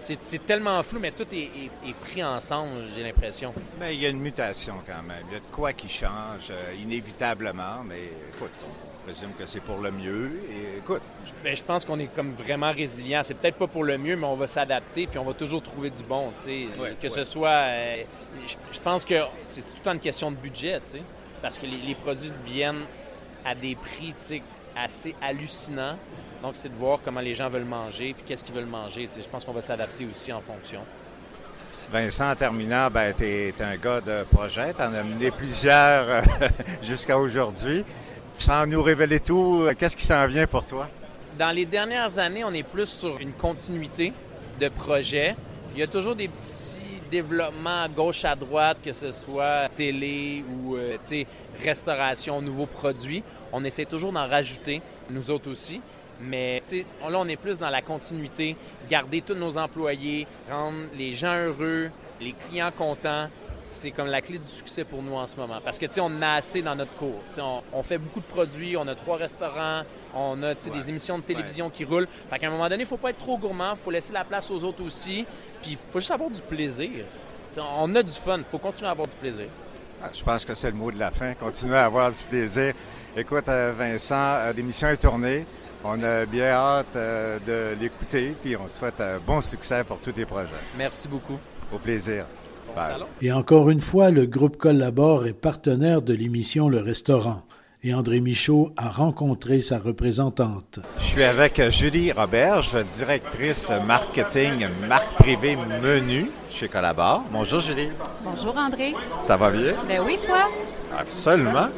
C'est 0.00 0.46
tellement 0.46 0.82
flou, 0.82 0.98
mais 0.98 1.12
tout 1.12 1.26
est, 1.32 1.70
pris 2.02 2.24
ensemble, 2.24 2.84
j'ai 2.94 3.02
l'impression. 3.02 3.54
Mais 3.78 3.94
il 3.94 4.00
y 4.00 4.06
a 4.06 4.08
une 4.08 4.20
mutation 4.20 4.74
quand 4.86 5.02
même. 5.02 5.24
Il 5.28 5.34
y 5.34 5.36
a 5.36 5.40
de 5.40 5.44
quoi 5.52 5.72
qui 5.72 5.88
change, 5.88 6.50
euh, 6.50 6.74
inévitablement, 6.82 7.82
mais 7.86 8.10
écoute, 8.34 8.50
on 9.00 9.04
présume 9.04 9.30
que 9.38 9.46
c'est 9.46 9.60
pour 9.60 9.78
le 9.78 9.90
mieux. 9.90 10.42
Et 10.50 10.78
écoute. 10.78 11.02
Ben, 11.42 11.56
je 11.56 11.62
pense 11.62 11.84
qu'on 11.84 11.98
est 11.98 12.12
comme 12.14 12.32
vraiment 12.32 12.72
résilient. 12.72 13.22
C'est 13.22 13.34
peut-être 13.34 13.56
pas 13.56 13.66
pour 13.66 13.84
le 13.84 13.98
mieux, 13.98 14.16
mais 14.16 14.26
on 14.26 14.36
va 14.36 14.46
s'adapter, 14.46 15.06
puis 15.06 15.18
on 15.18 15.24
va 15.24 15.34
toujours 15.34 15.62
trouver 15.62 15.90
du 15.90 16.02
bon. 16.02 16.32
que 17.00 17.08
ce 17.08 17.24
soit. 17.24 17.48
Euh, 17.48 18.02
je, 18.46 18.80
pense 18.80 19.04
que 19.04 19.14
c'est 19.44 19.62
tout 19.62 19.76
le 19.78 19.82
temps 19.82 19.92
une 19.92 20.00
question 20.00 20.30
de 20.30 20.36
budget, 20.36 20.80
parce 21.42 21.58
que 21.58 21.66
les, 21.66 21.78
les 21.78 21.94
produits 21.94 22.32
viennent 22.46 22.84
à 23.44 23.54
des 23.54 23.74
prix 23.74 24.14
assez 24.76 25.14
hallucinants. 25.22 25.96
Donc, 26.42 26.52
c'est 26.54 26.68
de 26.68 26.76
voir 26.76 27.00
comment 27.04 27.20
les 27.20 27.34
gens 27.34 27.48
veulent 27.48 27.64
manger, 27.64 28.14
puis 28.14 28.24
qu'est-ce 28.26 28.44
qu'ils 28.44 28.54
veulent 28.54 28.64
manger. 28.64 29.08
je 29.14 29.28
pense 29.28 29.44
qu'on 29.44 29.52
va 29.52 29.60
s'adapter 29.60 30.06
aussi 30.06 30.32
en 30.32 30.40
fonction. 30.40 30.80
Vincent, 31.92 32.30
en 32.30 32.36
terminant, 32.36 32.88
ben, 32.88 33.12
tu 33.12 33.24
es, 33.24 33.54
un 33.60 33.76
gars 33.76 34.00
de 34.00 34.22
projet. 34.30 34.72
Tu 34.72 34.82
en 34.82 34.94
as 34.94 35.02
mené 35.02 35.30
plusieurs 35.32 36.08
euh, 36.08 36.22
jusqu'à 36.82 37.18
aujourd'hui. 37.18 37.84
Sans 38.40 38.66
nous 38.66 38.82
révéler 38.82 39.20
tout, 39.20 39.68
qu'est-ce 39.78 39.94
qui 39.94 40.06
s'en 40.06 40.26
vient 40.26 40.46
pour 40.46 40.64
toi? 40.64 40.88
Dans 41.38 41.54
les 41.54 41.66
dernières 41.66 42.18
années, 42.18 42.42
on 42.42 42.54
est 42.54 42.62
plus 42.62 42.88
sur 42.88 43.18
une 43.20 43.32
continuité 43.32 44.14
de 44.58 44.68
projet. 44.70 45.36
Il 45.74 45.78
y 45.78 45.82
a 45.82 45.86
toujours 45.86 46.16
des 46.16 46.28
petits 46.28 47.02
développements 47.10 47.82
à 47.82 47.88
gauche, 47.88 48.24
à 48.24 48.34
droite, 48.34 48.78
que 48.82 48.92
ce 48.92 49.10
soit 49.10 49.68
télé 49.76 50.42
ou 50.48 50.74
euh, 50.74 50.96
restauration, 51.62 52.40
nouveaux 52.40 52.64
produits. 52.64 53.22
On 53.52 53.62
essaie 53.62 53.84
toujours 53.84 54.10
d'en 54.10 54.26
rajouter, 54.26 54.80
nous 55.10 55.30
autres 55.30 55.50
aussi. 55.50 55.82
Mais 56.22 56.62
là, 57.02 57.18
on 57.18 57.28
est 57.28 57.36
plus 57.36 57.58
dans 57.58 57.70
la 57.70 57.82
continuité, 57.82 58.56
garder 58.88 59.20
tous 59.20 59.34
nos 59.34 59.58
employés, 59.58 60.26
rendre 60.50 60.88
les 60.96 61.12
gens 61.12 61.36
heureux, 61.36 61.90
les 62.22 62.32
clients 62.32 62.72
contents. 62.76 63.28
C'est 63.70 63.90
comme 63.90 64.08
la 64.08 64.20
clé 64.20 64.38
du 64.38 64.48
succès 64.48 64.84
pour 64.84 65.02
nous 65.02 65.14
en 65.14 65.26
ce 65.26 65.36
moment. 65.36 65.60
Parce 65.64 65.78
que, 65.78 65.86
tu 65.86 65.94
sais, 65.94 66.00
on 66.00 66.22
a 66.22 66.32
assez 66.32 66.60
dans 66.60 66.74
notre 66.74 66.92
cours. 66.94 67.22
On, 67.38 67.62
on, 67.72 67.82
fait 67.82 67.98
beaucoup 67.98 68.20
de 68.20 68.24
produits, 68.24 68.76
on 68.76 68.86
a 68.88 68.94
trois 68.94 69.16
restaurants, 69.16 69.82
on 70.14 70.42
a 70.42 70.54
des 70.54 70.88
émissions 70.88 71.18
de 71.18 71.22
télévision 71.22 71.70
qui 71.70 71.84
roulent. 71.84 72.08
Fait 72.28 72.38
qu'à 72.38 72.48
un 72.48 72.50
moment 72.50 72.68
donné, 72.68 72.82
il 72.82 72.86
ne 72.86 72.88
faut 72.88 72.96
pas 72.96 73.10
être 73.10 73.18
trop 73.18 73.38
gourmand, 73.38 73.72
il 73.72 73.82
faut 73.82 73.90
laisser 73.90 74.12
la 74.12 74.24
place 74.24 74.50
aux 74.50 74.64
autres 74.64 74.84
aussi. 74.84 75.24
Puis 75.62 75.72
il 75.72 75.78
faut 75.78 76.00
juste 76.00 76.10
avoir 76.10 76.30
du 76.30 76.42
plaisir. 76.42 76.90
on 77.56 77.94
a 77.94 78.02
du 78.02 78.10
fun, 78.10 78.38
il 78.38 78.44
faut 78.44 78.58
continuer 78.58 78.88
à 78.88 78.92
avoir 78.92 79.08
du 79.08 79.16
plaisir. 79.16 79.46
Ah, 80.02 80.08
je 80.14 80.24
pense 80.24 80.44
que 80.44 80.54
c'est 80.54 80.70
le 80.70 80.76
mot 80.76 80.90
de 80.90 80.98
la 80.98 81.10
fin, 81.10 81.34
continuer 81.34 81.76
à 81.76 81.84
avoir 81.84 82.10
du 82.10 82.22
plaisir. 82.24 82.72
Écoute, 83.16 83.48
euh, 83.48 83.72
Vincent, 83.76 84.14
euh, 84.14 84.52
l'émission 84.52 84.88
est 84.88 84.96
tournée. 84.96 85.44
On 85.84 86.02
a 86.02 86.24
bien 86.24 86.50
hâte 86.50 86.96
euh, 86.96 87.38
de 87.46 87.80
l'écouter, 87.80 88.34
puis 88.42 88.56
on 88.56 88.68
souhaite 88.68 89.00
un 89.00 89.18
bon 89.18 89.40
succès 89.40 89.84
pour 89.84 89.98
tous 89.98 90.12
tes 90.12 90.24
projets. 90.24 90.48
Merci 90.76 91.08
beaucoup. 91.08 91.38
Au 91.72 91.78
plaisir. 91.78 92.24
Et 93.22 93.32
encore 93.32 93.70
une 93.70 93.80
fois, 93.80 94.10
le 94.10 94.26
groupe 94.26 94.56
Collabore 94.56 95.26
est 95.26 95.32
partenaire 95.32 96.02
de 96.02 96.14
l'émission 96.14 96.68
Le 96.68 96.80
Restaurant. 96.80 97.42
Et 97.82 97.94
André 97.94 98.20
Michaud 98.20 98.72
a 98.76 98.90
rencontré 98.90 99.62
sa 99.62 99.78
représentante. 99.78 100.80
Je 100.98 101.04
suis 101.04 101.24
avec 101.24 101.62
Julie 101.70 102.12
Roberge, 102.12 102.76
directrice 102.94 103.72
marketing 103.86 104.66
marque 104.86 105.14
privée 105.14 105.56
menu 105.82 106.30
chez 106.50 106.68
Collabore. 106.68 107.22
Bonjour 107.32 107.60
Julie. 107.60 107.88
Bonjour 108.22 108.54
André. 108.58 108.92
Ça 109.22 109.38
va 109.38 109.50
bien? 109.50 109.72
Ben 109.88 110.02
oui, 110.04 110.18
toi? 110.26 110.46
Absolument. 110.98 111.68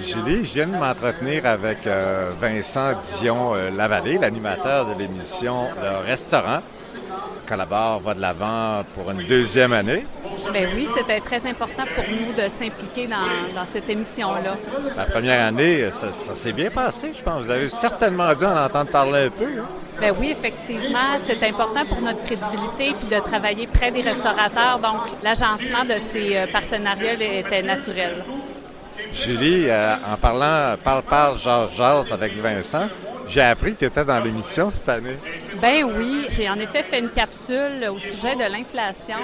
Julie, 0.00 0.44
je 0.44 0.54
viens 0.54 0.66
de 0.66 0.76
m'entretenir 0.76 1.46
avec 1.46 1.86
euh, 1.86 2.32
Vincent 2.40 2.94
Dion-Lavallée, 3.20 4.16
euh, 4.16 4.22
l'animateur 4.22 4.92
de 4.92 4.98
l'émission 4.98 5.68
Le 5.80 6.04
Restaurant. 6.04 6.60
Va 7.56 8.14
de 8.14 8.20
l'avant 8.20 8.82
pour 8.94 9.10
une 9.10 9.26
deuxième 9.26 9.74
année. 9.74 10.06
Ben 10.52 10.68
oui, 10.74 10.88
c'était 10.96 11.20
très 11.20 11.46
important 11.46 11.84
pour 11.94 12.04
nous 12.04 12.32
de 12.32 12.48
s'impliquer 12.48 13.06
dans, 13.06 13.66
cette 13.66 13.88
émission-là. 13.90 14.56
La 14.96 15.04
première 15.04 15.46
année, 15.48 15.90
ça, 15.90 16.34
s'est 16.34 16.52
bien 16.52 16.70
passé, 16.70 17.12
je 17.16 17.22
pense. 17.22 17.44
Vous 17.44 17.50
avez 17.50 17.68
certainement 17.68 18.32
dû 18.34 18.44
en 18.46 18.56
entendre 18.56 18.90
parler 18.90 19.26
un 19.26 19.30
peu. 19.30 19.44
Hein? 19.44 19.66
Ben 20.00 20.14
oui, 20.18 20.30
effectivement, 20.30 21.18
c'est 21.24 21.46
important 21.46 21.84
pour 21.84 22.00
notre 22.00 22.22
crédibilité 22.22 22.94
puis 22.98 23.14
de 23.14 23.20
travailler 23.22 23.66
près 23.66 23.90
des 23.90 24.00
restaurateurs. 24.00 24.78
Donc, 24.78 25.00
l'agencement 25.22 25.84
de 25.84 26.00
ces 26.00 26.36
euh, 26.36 26.46
partenariats 26.50 27.12
était 27.12 27.62
naturel. 27.62 28.24
Julie, 29.12 29.68
euh, 29.68 29.94
en 30.10 30.16
parlant 30.16 30.74
parle-parle, 30.82 31.38
Georges, 31.38 32.10
avec 32.10 32.34
Vincent, 32.38 32.88
j'ai 33.28 33.42
appris 33.42 33.74
que 33.74 33.80
tu 33.80 33.84
étais 33.86 34.04
dans 34.04 34.18
l'émission 34.18 34.70
cette 34.70 34.88
année. 34.88 35.16
Ben 35.62 35.84
oui, 35.84 36.26
j'ai 36.28 36.50
en 36.50 36.58
effet 36.58 36.82
fait 36.82 36.98
une 36.98 37.10
capsule 37.10 37.88
au 37.88 37.96
sujet 37.96 38.34
de 38.34 38.42
l'inflation. 38.42 39.18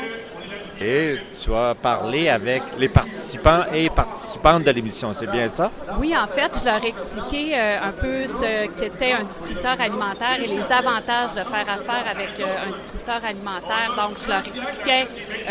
Et 0.81 1.17
tu 1.43 1.53
as 1.53 1.75
parlé 1.75 2.29
avec 2.29 2.63
les 2.79 2.89
participants 2.89 3.63
et 3.75 3.91
participantes 3.91 4.63
de 4.63 4.71
l'émission, 4.71 5.13
c'est 5.13 5.29
bien 5.29 5.49
ça? 5.49 5.73
Oui, 5.99 6.17
en 6.17 6.29
fait, 6.29 6.53
je 6.61 6.65
leur 6.65 6.85
ai 6.85 6.91
expliqué 6.91 7.59
euh, 7.59 7.79
un 7.83 7.91
peu 7.91 8.29
ce 8.29 8.69
qu'était 8.81 9.15
un 9.15 9.25
distributeur 9.25 9.81
alimentaire 9.81 10.39
et 10.41 10.47
les 10.47 10.63
avantages 10.71 11.35
de 11.35 11.41
faire 11.41 11.67
affaire 11.69 12.05
avec 12.09 12.31
euh, 12.39 12.69
un 12.69 12.71
distributeur 12.71 13.21
alimentaire. 13.25 13.95
Donc, 13.97 14.19
je 14.23 14.29
leur 14.29 14.39
expliquais 14.39 15.09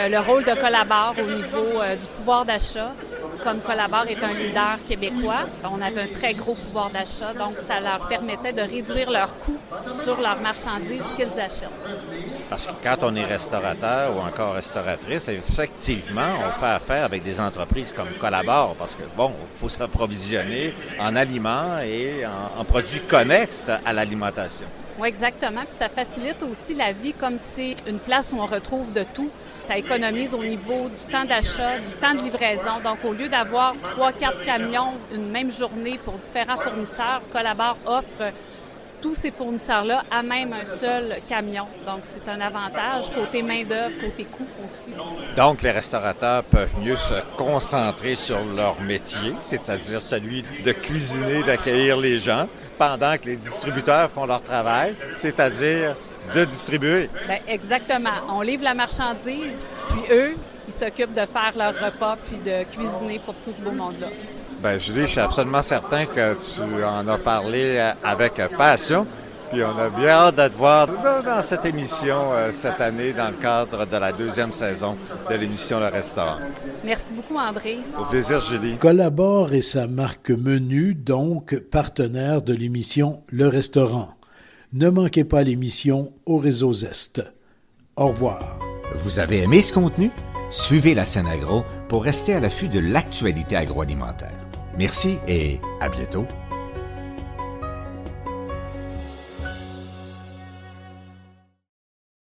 le 0.09 0.19
rôle 0.19 0.45
de 0.45 0.53
collabore 0.53 1.15
au 1.19 1.29
niveau 1.29 1.81
du 1.99 2.07
pouvoir 2.15 2.45
d'achat, 2.45 2.93
comme 3.43 3.59
Collabore 3.61 4.07
est 4.07 4.23
un 4.23 4.33
leader 4.33 4.77
québécois, 4.87 5.45
on 5.63 5.81
avait 5.81 6.01
un 6.01 6.07
très 6.07 6.33
gros 6.33 6.53
pouvoir 6.53 6.89
d'achat, 6.89 7.33
donc 7.33 7.55
ça 7.59 7.79
leur 7.79 8.07
permettait 8.07 8.53
de 8.53 8.61
réduire 8.61 9.11
leurs 9.11 9.37
coûts 9.39 9.57
sur 10.03 10.19
leurs 10.19 10.39
marchandises 10.41 11.03
qu'ils 11.15 11.39
achètent. 11.39 11.69
Parce 12.49 12.65
que 12.65 12.71
quand 12.81 12.97
on 13.01 13.13
est 13.15 13.25
restaurateur 13.25 14.15
ou 14.15 14.21
encore 14.21 14.53
restauratrice, 14.53 15.27
effectivement, 15.27 16.31
on 16.47 16.59
fait 16.59 16.65
affaire 16.65 17.03
avec 17.03 17.23
des 17.23 17.41
entreprises 17.41 17.91
comme 17.91 18.07
Collabore, 18.19 18.75
parce 18.79 18.95
que, 18.95 19.03
bon, 19.17 19.33
il 19.41 19.59
faut 19.59 19.67
s'approvisionner 19.67 20.73
en 20.97 21.15
aliments 21.17 21.79
et 21.79 22.25
en, 22.25 22.63
produits 22.63 23.01
connexes 23.01 23.65
à 23.85 23.91
l'alimentation. 23.91 24.65
Oui, 24.97 25.09
exactement. 25.09 25.61
Puis 25.61 25.75
ça 25.75 25.89
facilite 25.89 26.41
aussi 26.43 26.73
la 26.73 26.93
vie 26.93 27.13
comme 27.13 27.37
c'est 27.37 27.75
une 27.85 27.99
place 27.99 28.31
où 28.31 28.39
on 28.39 28.45
retrouve 28.45 28.93
de 28.93 29.03
tout. 29.13 29.29
Ça 29.65 29.77
économise 29.77 30.33
au 30.33 30.43
niveau 30.43 30.87
du 30.87 31.11
temps 31.11 31.25
d'achat, 31.25 31.79
du 31.79 31.93
temps 31.99 32.13
de 32.13 32.21
livraison. 32.23 32.79
Donc, 32.81 32.99
au 33.03 33.11
lieu 33.11 33.27
d'avoir 33.27 33.75
trois, 33.91 34.13
quatre 34.13 34.43
camions 34.45 34.93
une 35.13 35.29
même 35.29 35.51
journée 35.51 35.99
pour 36.05 36.13
différents 36.13 36.55
fournisseurs, 36.55 37.21
Collabore 37.33 37.77
offre 37.85 38.31
tous 39.01 39.15
ces 39.15 39.31
fournisseurs-là 39.31 40.03
à 40.11 40.23
même 40.23 40.53
un 40.53 40.65
seul 40.65 41.17
camion. 41.27 41.67
Donc, 41.85 42.01
c'est 42.03 42.29
un 42.29 42.41
avantage 42.41 43.11
côté 43.13 43.41
main-d'œuvre, 43.41 43.99
côté 44.01 44.25
coût 44.25 44.47
aussi. 44.65 44.93
Donc, 45.35 45.61
les 45.61 45.71
restaurateurs 45.71 46.43
peuvent 46.43 46.75
mieux 46.81 46.97
se 46.97 47.13
concentrer 47.37 48.15
sur 48.15 48.43
leur 48.43 48.79
métier, 48.81 49.33
c'est-à-dire 49.45 50.01
celui 50.01 50.43
de 50.63 50.71
cuisiner, 50.71 51.43
d'accueillir 51.43 51.97
les 51.97 52.19
gens, 52.19 52.47
pendant 52.77 53.17
que 53.17 53.25
les 53.25 53.35
distributeurs 53.35 54.09
font 54.09 54.25
leur 54.25 54.41
travail, 54.43 54.95
c'est-à-dire 55.15 55.95
de 56.33 56.45
distribuer. 56.45 57.09
Bien, 57.25 57.39
exactement. 57.47 58.09
On 58.29 58.41
livre 58.41 58.63
la 58.63 58.73
marchandise, 58.73 59.65
puis 59.89 60.01
eux, 60.11 60.35
ils 60.67 60.73
s'occupent 60.73 61.13
de 61.13 61.25
faire 61.25 61.53
leur 61.57 61.73
repas 61.73 62.17
puis 62.27 62.37
de 62.37 62.63
cuisiner 62.65 63.19
pour 63.19 63.33
tout 63.35 63.51
ce 63.51 63.61
beau 63.61 63.71
monde-là. 63.71 64.07
Bien, 64.61 64.77
Julie, 64.79 65.01
je 65.01 65.11
suis 65.11 65.19
absolument 65.19 65.61
certain 65.61 66.05
que 66.05 66.33
tu 66.33 66.83
en 66.83 67.07
as 67.07 67.17
parlé 67.19 67.79
avec 68.03 68.41
passion. 68.57 69.05
Puis 69.51 69.63
on 69.63 69.77
a 69.77 69.89
bien 69.89 70.09
hâte 70.09 70.35
de 70.35 70.47
te 70.49 70.57
voir 70.57 70.87
dans 70.87 71.41
cette 71.41 71.63
émission 71.63 72.33
euh, 72.33 72.51
cette 72.51 72.81
année 72.81 73.13
dans 73.13 73.29
le 73.29 73.41
cadre 73.41 73.85
de 73.85 73.95
la 73.95 74.11
deuxième 74.11 74.51
saison 74.51 74.97
de 75.29 75.35
l'émission 75.35 75.79
Le 75.79 75.87
Restaurant. 75.87 76.35
Merci 76.83 77.13
beaucoup, 77.13 77.37
André. 77.37 77.77
Au 77.97 78.03
plaisir, 78.03 78.41
Julie. 78.41 78.75
Collabore 78.77 79.53
et 79.53 79.61
sa 79.61 79.87
marque 79.87 80.31
Menu, 80.31 80.95
donc 80.95 81.57
partenaire 81.71 82.41
de 82.41 82.53
l'émission 82.53 83.23
Le 83.29 83.47
Restaurant. 83.47 84.09
Ne 84.73 84.89
manquez 84.89 85.23
pas 85.23 85.43
l'émission 85.43 86.11
au 86.25 86.39
réseau 86.39 86.73
Zest. 86.73 87.23
Au 87.95 88.09
revoir. 88.09 88.59
Vous 88.95 89.19
avez 89.19 89.43
aimé 89.43 89.61
ce 89.61 89.71
contenu? 89.71 90.11
Suivez 90.49 90.93
la 90.93 91.05
scène 91.05 91.27
agro 91.27 91.63
pour 91.87 92.03
rester 92.03 92.33
à 92.33 92.41
l'affût 92.41 92.67
de 92.69 92.79
l'actualité 92.79 93.55
agroalimentaire. 93.55 94.46
Merci 94.77 95.17
et 95.27 95.59
à 95.81 95.89
bientôt. 95.89 96.25